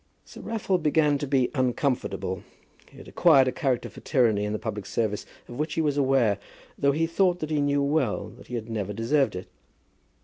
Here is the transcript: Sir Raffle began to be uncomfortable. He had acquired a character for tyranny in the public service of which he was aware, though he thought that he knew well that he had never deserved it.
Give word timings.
Sir 0.25 0.41
Raffle 0.41 0.79
began 0.79 1.19
to 1.19 1.27
be 1.27 1.51
uncomfortable. 1.53 2.41
He 2.89 2.97
had 2.97 3.07
acquired 3.07 3.47
a 3.47 3.51
character 3.51 3.87
for 3.87 3.99
tyranny 3.99 4.45
in 4.45 4.51
the 4.51 4.57
public 4.57 4.87
service 4.87 5.27
of 5.47 5.59
which 5.59 5.75
he 5.75 5.81
was 5.83 5.95
aware, 5.95 6.39
though 6.75 6.89
he 6.91 7.05
thought 7.05 7.37
that 7.39 7.51
he 7.51 7.61
knew 7.61 7.83
well 7.83 8.29
that 8.39 8.47
he 8.47 8.55
had 8.55 8.67
never 8.67 8.93
deserved 8.93 9.35
it. 9.35 9.47